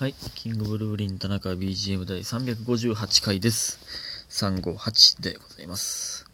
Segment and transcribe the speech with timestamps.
[0.00, 0.14] はい。
[0.34, 3.78] キングブルーリン田中 BGM 第358回です。
[4.30, 6.24] 358でございます。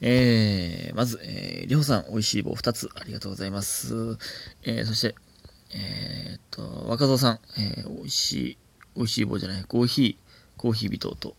[0.00, 4.18] えー、まず、えー、りょうさん、美味しい棒2つありがとうございます。
[4.64, 5.14] えー、そして、
[5.72, 8.58] えーっと、若造さん、えー、美味しい、
[8.96, 11.36] 美味しい棒じゃない、コーヒー、コーヒー微糖と、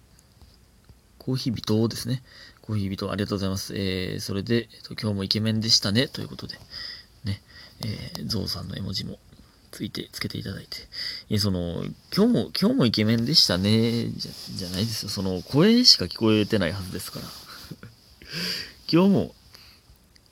[1.18, 2.24] コーヒー微糖ですね。
[2.62, 3.74] コーヒー微糖ありがとうございます。
[3.76, 6.58] えー、それで、えっと、今日もイケメンでしたね、ということで、
[7.26, 7.42] ね、
[7.82, 9.20] えー、ゾウさんの絵文字も
[9.72, 10.78] ついて、つけていただいて。
[11.30, 11.84] いや、その、
[12.16, 15.10] 今日も、今日もイケメンでしたね、じゃ、じゃないですよ。
[15.10, 17.26] その、声しか聞こえてないはずですから。
[18.92, 19.36] 今日も、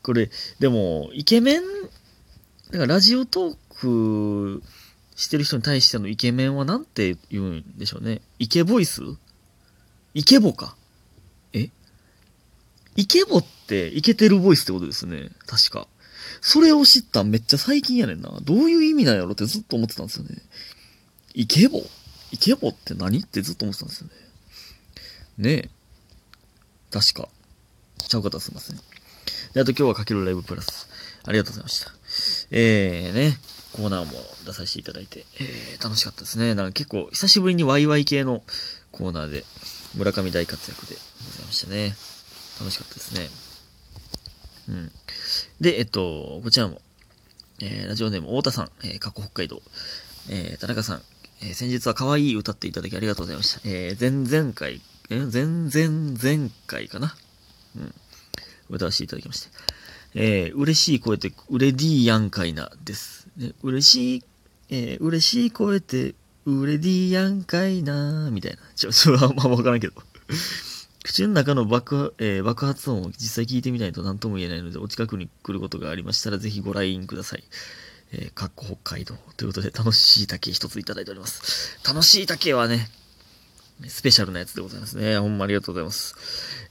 [0.03, 1.61] これ、でも、イケメン、
[2.71, 4.63] だからラジオトーク
[5.15, 8.21] してる人に対してのイケメンはなんて言うんでしょうね。
[8.39, 9.01] イケボイス？
[10.13, 10.75] イケボか？
[11.53, 11.69] え？
[12.95, 15.29] イケボってイケてるボイスってことですね。
[15.45, 15.87] 確か。
[16.41, 18.31] それを知ったんめっちゃ最近やねんな。
[18.43, 20.35] どういう意味なんやろってずっと思ってたんですよね。
[21.33, 21.83] イケボ
[22.31, 24.13] イケボって何ってずっと思ってたんですよね。
[25.37, 25.69] ねえ。
[26.91, 27.29] 確か。
[28.07, 28.77] ちゃうかったらすいません。
[29.53, 30.87] で、あと今日はかけるライブプラス。
[31.25, 31.91] ありがとうございました。
[32.51, 33.37] えーね、
[33.73, 34.11] コーナーも
[34.45, 36.55] 出させていただいて、えー、楽しかったですね。
[36.55, 38.43] なんか結構久しぶりにワイワイ系の
[38.91, 39.43] コーナーで、
[39.95, 41.95] 村上大活躍でございましたね。
[42.59, 43.29] 楽しかったですね。
[44.69, 44.91] うん。
[45.59, 46.81] で、えっと、こちらも、
[47.61, 49.61] えーラジオネーム、太田さん、えー、過去北海道、
[50.29, 51.01] えー田中さん、
[51.41, 53.61] えー先日は可愛い歌っていただきありがとうございました。
[53.65, 57.15] えー前々回、えー前々前回かな？
[57.75, 57.93] うん。
[58.69, 59.49] 歌わせていただきまして。
[60.13, 63.27] えー嬉しい声って、うれディーやんかいな、です。
[63.37, 64.23] ね、嬉しい、
[64.69, 66.13] えー嬉しい声って、
[66.45, 68.57] うれディーやんかいな、みたいな。
[68.75, 69.93] ちょ、ちょ、あんまわからんけど。
[71.07, 77.45] 口の中の爆,、えー爆発音を実際聞いてみないと何とも言えないので、お近くに来ることがありましたら、ぜひご来院ください。
[78.11, 79.15] えー、かっこ北海道。
[79.37, 81.79] ということで、楽しい竹一ついただいております。
[81.87, 82.89] 楽しい竹はね、
[83.87, 85.17] スペシャルなやつでございますね。
[85.17, 86.13] ほんまありがとうございます。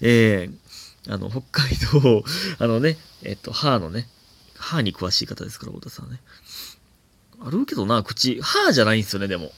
[0.02, 1.70] えー、あの、北海
[2.02, 2.22] 道、
[2.58, 4.06] あのね、えっと、歯のね、
[4.54, 6.20] 歯に詳しい方ですから、太田さんね。
[7.40, 9.50] あるけどな、口、歯じゃないんですよね、でも。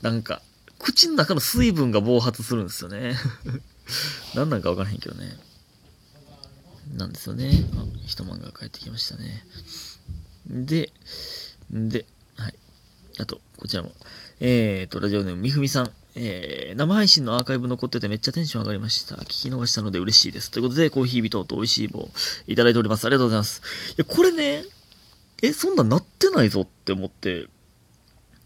[0.00, 0.42] なんか、
[0.78, 3.16] 口の中の水分が暴発するんですよね。
[4.34, 5.36] 何なんかわからへんけどね。
[6.94, 7.50] なんですよね。
[7.76, 9.44] あ、一晩が帰ってきましたね。
[10.46, 10.92] で、
[11.70, 12.54] で、はい。
[13.18, 13.92] あと、こちらも。
[14.40, 15.90] えーと、ラジオネームみふみさん。
[16.18, 19.16] えー、生配信のアーカイブ残っててめっちゃテンション上がりました。
[19.16, 20.50] 聞き逃したので嬉しいです。
[20.50, 22.08] ということで、コーヒー微糖と美味しい棒
[22.46, 23.04] いただいております。
[23.06, 23.60] ありがとうございます。
[23.90, 24.64] いや、これね、
[25.42, 27.48] え、そんなんなってないぞって思って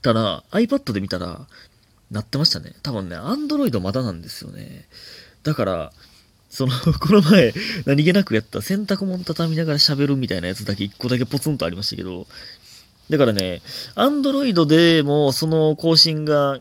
[0.03, 1.47] たら、iPad で見たら、
[2.11, 2.75] なってましたね。
[2.83, 4.89] 多分ね、Android まだなんですよね。
[5.43, 5.93] だから、
[6.49, 7.55] その、 この前、
[7.87, 12.27] 何気なくやった洗濯物畳みながら喋るみたいなやつだけ一個だけポツンとありましたけど、
[13.09, 13.63] だからね、
[13.97, 16.61] Android でもその更新が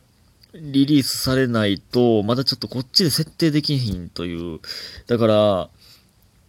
[0.53, 4.59] リリースされないと、まだちょっとこっちで設定できひんという。
[5.07, 5.69] だから、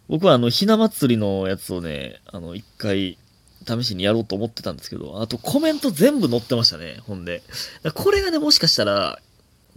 [0.07, 3.17] 僕はあの、ひな祭りのやつをね、あの、一回、
[3.67, 7.43] 試しにやろうと思ってたんですけど、あとコメント全部載ってましたね、ほんで。
[7.93, 9.19] これがね、もしかしたら、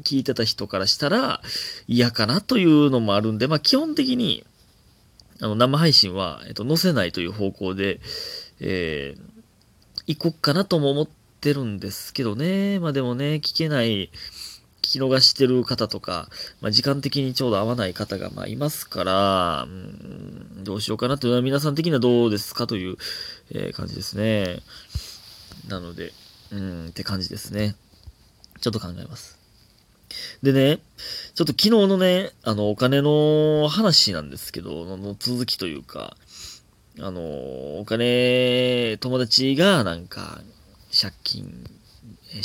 [0.03, 1.41] 聞いてた人からしたら
[1.87, 4.45] 嫌かなというのもあるんで、まあ基本的に、
[5.41, 8.01] あの、生配信は、えっと、載せないという方向で、
[8.61, 9.23] えー、
[10.07, 11.09] 行こっかなとも思っ
[11.41, 12.79] てるんですけどね。
[12.81, 14.11] まあでもね、聞けない、
[14.83, 16.29] 聞き逃してる方とか、
[16.61, 22.97] まあ時間的にちょうど合わない方が、まあいますから、うん、どうしようかなというのは皆さん的にはどうですかという、
[23.51, 24.61] えー感じですね。
[25.69, 26.13] なので、
[26.53, 27.77] うん、って感じですね。
[28.61, 29.44] ちょっと考えます。
[30.43, 30.79] でね、
[31.35, 36.17] ちょっと昨日のね、あの、お金の話なんですけど、の続きというか、
[37.01, 37.21] あの、
[37.81, 40.41] お金、友達がなんか、
[40.93, 41.65] 借金、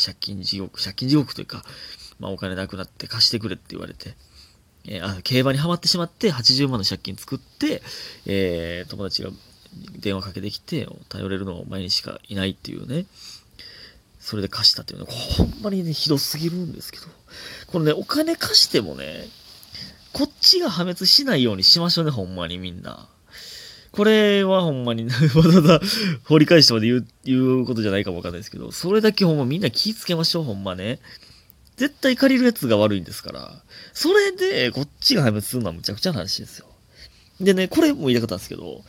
[0.03, 1.63] 借金地獄、借金地獄というか、
[2.19, 4.15] まあお金なくなって貸してくれって言われて、
[4.85, 7.81] えーあ、競馬にはまってしまって80万の借金作って、
[8.25, 9.29] えー友達が
[9.99, 13.05] 電話かけてきて、頼れるのはお前にしかいないっていうね、
[14.29, 17.07] それで貸したっていうのは、ほんまにね、ひどすぎるんですけど、
[17.65, 19.25] このね、お金貸してもね、
[20.13, 23.09] こっちが破滅しないようにしましょうね、ほんまにみんな。
[23.91, 25.81] これはほんまに、わざわざ
[26.25, 30.99] 掘り返してまで言う、言うことじゃないかもわかんないですけど、それだけほんまみんな気ぃつけましょう、ほんまね。
[31.77, 33.63] 絶対借りるやつが悪いんですから。
[33.95, 36.67] それで、こっちが破滅するのはむちゃくちゃな話ですよ。
[37.41, 38.83] でね、これも言いたかったんですけど、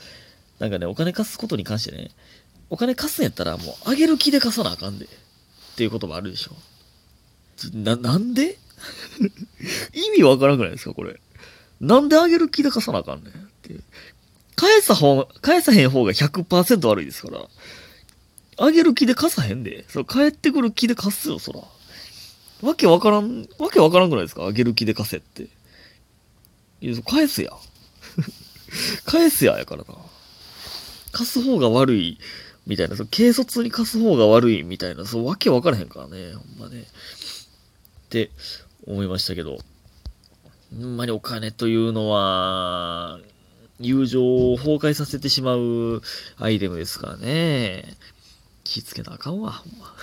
[0.59, 2.11] なんかね、お金貸すことに関してね、
[2.69, 5.09] お金貸すんやったらもう、あげる気で貸さなあかんで。
[5.81, 6.51] っていうこともあるでしょ。
[7.73, 8.59] な、なんで？
[9.95, 11.19] 意味わからんくないですか、これ。
[11.81, 13.77] なんであげる気で貸さなあかんねんって。
[14.57, 17.49] 返さ方、返さへん方が100%悪いですから。
[18.59, 19.87] あげる気で貸さへんで。
[19.89, 21.61] そ帰ってくる気で貸すよ、そら。
[22.69, 24.45] わけわからん、わけわからんくないですか？
[24.45, 25.45] あげる気で貸せって。
[26.83, 27.53] いや、返すや。
[29.07, 29.95] 返すや、 やからな。
[31.13, 32.19] 貸す方が悪い、
[32.67, 36.83] みたいな、その軽率に貸す方が悪い、みたいな、そう、わけわからへんからね、ほんまね。
[36.83, 36.85] っ
[38.09, 38.31] て
[38.87, 39.59] 思いましたけど。
[40.77, 43.19] ほんまにお金というのは、
[43.81, 46.03] 友情を崩壊させてしまう
[46.37, 47.97] アイテムですからね。
[48.63, 49.95] 気ぃつけなあかんわ、ほんま。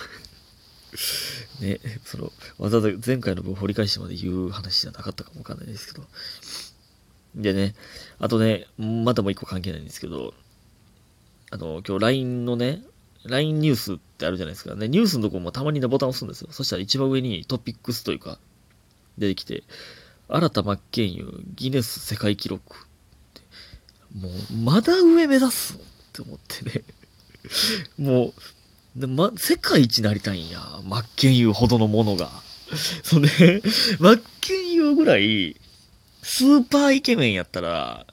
[1.60, 6.06] ね、その、わざわざ前回の分掘り返してまで言う話じゃなかったかもわかんないですけど。
[7.34, 7.74] でね、
[8.18, 10.34] あとね、またもう一個関係ないんですけど、
[11.50, 12.82] あの、今日 LINE のね、
[13.24, 14.88] LINE ニュースってあるじゃないですかね。
[14.88, 16.48] ニュースのとこもたまにね、ボタン押すんですよ。
[16.50, 18.38] そしたら一番上にトピックスというか、
[19.16, 19.64] 出てきて、
[20.28, 22.78] 新田真剣佑ギネス世界記録っ
[23.34, 23.40] て、
[24.18, 25.78] もう、まだ上目指すっ
[26.12, 26.84] て思ってね。
[27.98, 28.34] も
[28.96, 30.60] う、でま、世界一なりたいんや。
[30.84, 32.30] 真剣佑ほどのものが。
[33.02, 33.62] そんで、
[33.98, 35.56] 真剣佑ぐらい、
[36.22, 38.06] スーパーイケメンやったら、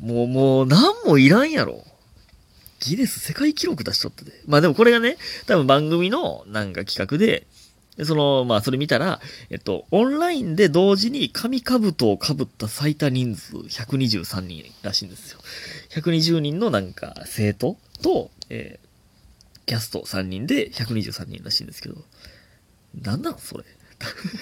[0.00, 1.85] もう、もう、何もいらんやろ。
[2.80, 4.32] ギネス世界記録出しとったで。
[4.46, 7.46] まあでもこれがね、多分番組のなんか企画で、
[7.96, 9.20] でその、まあそれ見たら、
[9.50, 15.40] えっと、オンラインで同時に紙兜を被った最多人数123人らしいんですよ。
[15.90, 21.96] 120人のなんか生徒と、えー、キャスト3人で123人らしいんですけど、
[23.02, 23.64] なんなんそれ？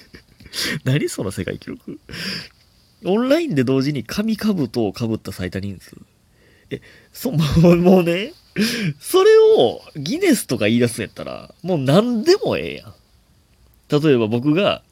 [0.84, 2.00] 何その世界記録？
[3.04, 5.96] オンラインで同時に紙兜をかぶった最多人数。
[6.76, 6.82] で、
[7.12, 7.38] そ、も
[7.70, 8.32] うもうね、
[9.00, 12.94] それをギネスとか言い出すんやったら、もう何でもええやん。
[14.02, 14.82] 例えば僕が、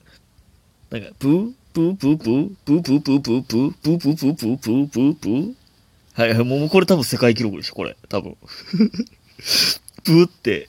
[0.90, 5.54] なんか、プー、プープープー、プープープープープー、プープープープープープープー。
[6.14, 7.96] はい、もうこれ多分世界記録でしょ、これ。
[8.08, 8.36] 多分。
[10.04, 10.68] プーって、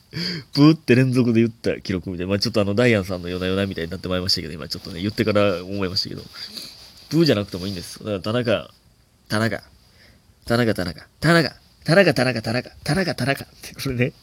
[0.53, 2.29] プーって連続で言った記録みたいな。
[2.29, 6.21] まあちょっとあの、ダイアンさんの夜な夜なみたいになってまいりましたけど、今ちょっとね、言ってから思いましたけど。
[7.09, 7.99] プーじゃなくてもいいんです。
[7.99, 8.71] だから田中、
[9.27, 9.72] 田中。
[10.45, 11.55] 田中、田中、田中、
[11.85, 14.13] 田中、田中、田中、田中、田中ってこれね。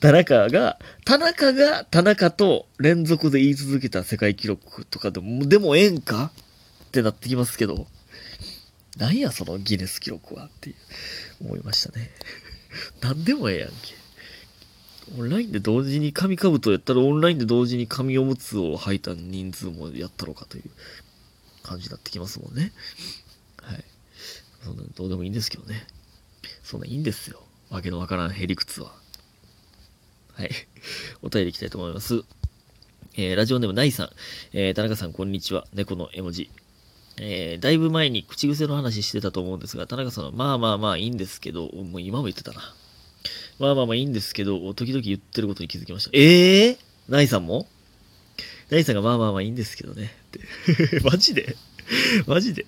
[0.00, 6.32] 田中が、田中が田中と連続で言い続けた世界記録とかでも、でもええんか
[6.88, 7.86] ってなってきますけど、
[8.98, 10.74] なんやそのギネス記録はって
[11.40, 12.10] 思いましたね。
[13.00, 14.02] なんでもええやんけ。
[15.18, 20.64] オンラインで同時に紙兜やったらオンラインで同時に紙おむつを履いた人数もやったろかという
[21.62, 22.72] 感じになってきますもんね。
[24.64, 25.86] そんなどうでもいいんですけどね。
[26.62, 27.42] そんないいんですよ。
[27.70, 28.92] わけのわからんへりくつは。
[30.34, 30.50] はい。
[31.22, 32.22] お便りいきたいと思います。
[33.14, 34.10] えー、ラジオネームナイさん。
[34.52, 35.66] えー、田中さん、こんにちは。
[35.74, 36.50] 猫の絵文字。
[37.18, 42.74] えー、だいぶ前に口癖の話してたと思うんですが、田中さんは、まあまあまあいいんですけど、もう今も言ってたな。
[43.58, 46.10] まあまあまあいいんですけど、時々言ってることに気づきました。
[46.14, 46.78] ええー、
[47.08, 47.68] ナイさんも？
[48.70, 50.14] ナイさんがまあまあまあいいんですけどね。
[51.04, 51.56] マジで？
[52.26, 52.66] マジで？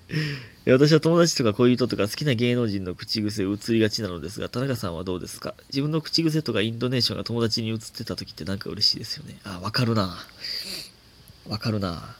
[0.67, 5.53] 私は友達とか恋人とか好きな芸能人の口癖を移りがちなのですが、田中さんはどうですか？
[5.69, 9.37] 自分の口癖とかイントネーションが友達に移ってた時ってなんか嬉しいですよね。
[9.43, 10.17] あ、わかるな。
[11.47, 12.15] わかるな。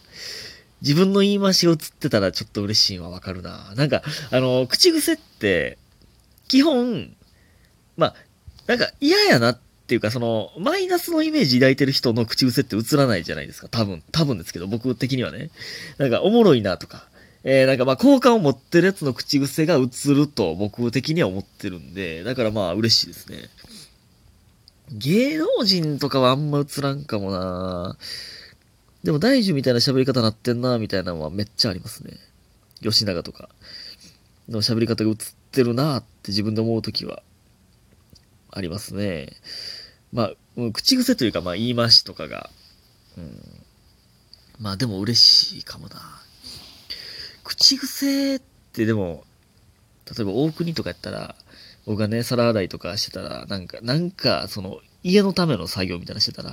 [0.81, 3.73] 自分の言い回しが映ってたらちょっと嬉しいのはわかるな。
[3.75, 5.79] なんか、あの、口癖って、
[6.47, 7.15] 基本、
[7.97, 8.15] まあ、
[8.67, 13.69] なんか嫌やなっっていうか、その、マイナスのイメージ抱いてる人の口癖って映らないじゃないですか。
[13.69, 15.51] 多分、多分ですけど、僕的にはね。
[15.99, 17.07] なんか、おもろいなとか、
[17.43, 23.37] えー、なんかまあ、好感を持ってるやつの口癖が映ると僕的には思ってるんで、だからまあ、嬉しいですね。
[24.91, 27.97] 芸能人とかはあんま映らんかもな
[29.03, 32.13] でも大樹みたいな喋り方なってんなみたいなのはめっちゃありますね。
[32.81, 33.49] 吉永とか
[34.49, 35.15] の喋り方が映っ
[35.51, 37.21] てるなって自分で思うときは
[38.49, 39.33] ありますね。
[40.15, 42.49] まあ、口癖というか、まあ、言い回しとかが、
[43.17, 43.41] うん。
[44.59, 45.95] まあ、でも嬉しいかもな。
[47.43, 48.41] 口癖っ
[48.71, 49.25] てでも、
[50.05, 51.35] 例えば大国とかやったら、
[51.85, 56.51] 僕がね、皿洗いとかしてたら、なんか、なんか、その、家のための作業みたいなしてたら、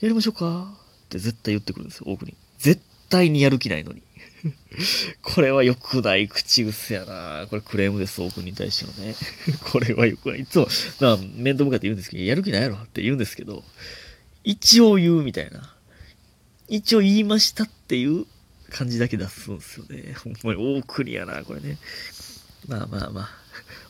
[0.00, 0.74] やりましょうか？
[1.04, 2.34] って絶対言ってくるんですよ、大国。
[2.58, 4.02] 絶対にやる気ないのに。
[5.22, 7.46] これは良くない口癖やな。
[7.48, 9.14] これクレームです、オープンに対してのね。
[9.70, 10.40] これは良くない。
[10.40, 10.68] いつも、
[11.00, 13.64] まあ、面と向かって言うんですけど、やる気ないやろって言うんですけど、
[14.44, 15.74] 一応言うみたいな。
[16.68, 18.26] 一応言いましたっていう
[18.70, 20.14] 感じだけ出すんですよね。
[20.14, 21.78] ほんまに大国やな、これね。
[22.66, 23.28] まあまあまあ、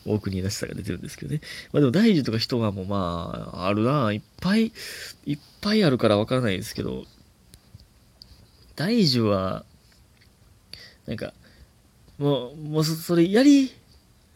[0.05, 1.41] 大国らしさが出てるんですけどね。
[1.73, 4.11] まあでも大樹とか人がもうまあ、あるな。
[4.13, 4.71] いっぱい、
[5.25, 7.05] いっぱいあるからわからないですけど、
[8.75, 9.65] 大樹は、
[11.09, 11.33] なんか、
[12.19, 13.71] もう、もうそれやり、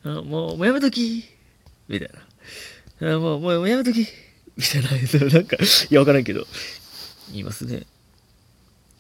[0.04, 1.24] もう、もうやめとき、
[1.88, 2.10] みたい
[3.00, 3.20] な。
[3.20, 4.08] もう、もうやめとき。
[4.58, 4.90] みたいな、
[5.30, 6.48] なんか、いや、わからんけど、
[7.30, 7.86] 言いますね。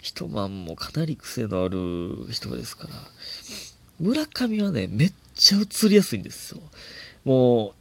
[0.04, 2.94] 一晩もかなり癖のある人ですから。
[4.00, 6.62] 村上はね、めっちゃ映りやすいんですよ。
[7.26, 7.74] も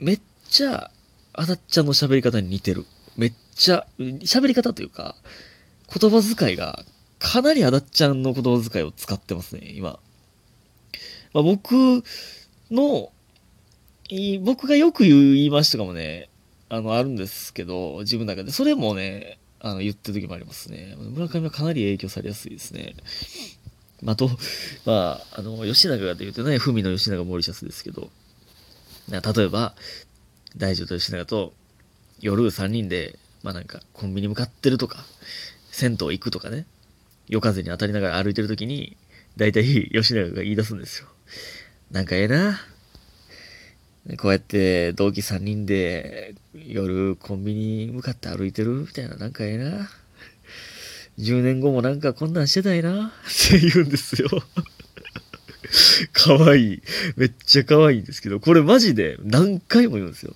[0.00, 0.90] う、めっちゃ、
[1.34, 2.84] あだっちゃんの喋り方に似てる。
[3.16, 5.14] めっちゃ、喋り方というか、
[5.88, 6.84] 言葉遣いが、
[7.18, 9.98] かなりあだっちゃんの言葉遣いを使ってますね、今。
[11.32, 12.02] まあ、僕
[12.70, 13.12] の、
[14.42, 16.28] 僕がよく言う言いましたかもね、
[16.68, 18.52] あの、あるんですけど、自分の中で。
[18.52, 20.96] それもね、あの、言ってる時もありますね。
[20.98, 22.94] 村上はかなり影響されやすいですね。
[24.02, 24.30] まあ、と、
[24.84, 28.10] まあ、あの、吉永がで言うとね、文の吉永モリシャスですけど、
[29.10, 29.74] 例えば、
[30.56, 31.52] 大丈夫と吉永と
[32.20, 35.04] 夜3人で、まあなんか、コンビニ向かってるとか、
[35.70, 36.66] 銭湯行くとかね、
[37.28, 38.96] 夜風に当たりながら歩いてる時に、
[39.36, 41.08] 大体 吉永が言い出すんですよ。
[41.90, 42.60] なんかええな。
[44.16, 49.90] こうやって同期3人で夜コンビニ向かって歩いてるみたいな、なんかええな。
[51.18, 53.10] 10年後もなんかこんなんしてたいなっ
[53.50, 54.28] て言うんですよ。
[56.12, 56.82] かわいい。
[57.16, 60.34] めっちゃかわいいんですけど、これマジで何回も言うんですよ。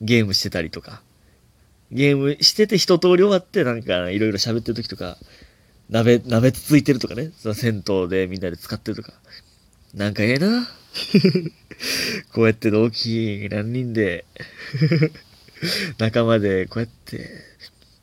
[0.00, 1.02] ゲームしてたりとか。
[1.90, 5.18] ゲームしてて一通り終わってなんかいろいろ喋ってる時とか、
[5.92, 7.32] 鍋、鍋つついてるとかね。
[7.38, 9.12] その銭湯でみんなで使ってるとか。
[9.94, 10.66] なんかええな。
[12.32, 14.24] こうやって同期何人で
[15.98, 17.30] 仲間でこうやって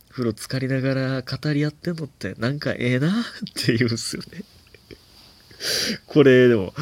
[0.10, 3.14] 風呂浸かりながら語り合ってんのってなんかええなっ
[3.56, 4.44] て言うんすよね
[6.08, 6.74] これでも、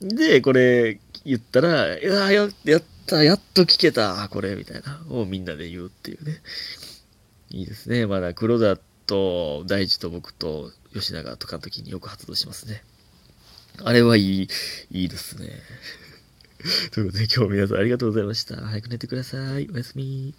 [0.00, 6.42] で、これ言ったら、いや、ややった、やっと聞けた、これ、みたいな、をみんなで言うっていうね。
[7.50, 8.06] いいですね。
[8.06, 12.82] まだ黒田と大地と僕と吉永とかの時によく発動しますね。
[13.84, 14.48] あれはいい、
[14.90, 15.60] いいですね。
[16.92, 18.56] ということで今日も皆さんありがとうございました。
[18.56, 19.68] 早く寝てください。
[19.72, 20.34] おやすみ。